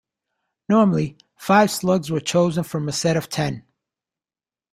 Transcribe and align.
Normally 0.67 1.15
five 1.37 1.69
slugs 1.69 2.09
were 2.09 2.19
chosen 2.19 2.63
from 2.63 2.89
a 2.89 2.91
set 2.91 3.15
of 3.17 3.29
ten. 3.29 3.65